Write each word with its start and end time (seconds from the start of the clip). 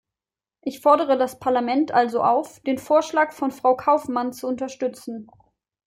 Ich 0.63 0.79
fordere 0.81 1.15
das 1.15 1.37
Parlament 1.37 1.91
also 1.91 2.23
auf, 2.23 2.59
den 2.61 2.79
Vorschlag 2.79 3.33
von 3.33 3.51
Frau 3.51 3.75
Kaufmann 3.75 4.33
zu 4.33 4.47
unterstützen. 4.47 5.27